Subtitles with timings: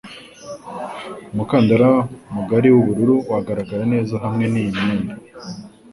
[1.33, 1.89] Umukandara
[2.35, 5.13] mugari w'uruhu wagaragara neza hamwe niyi myenda.